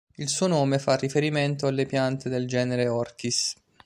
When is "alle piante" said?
1.67-2.27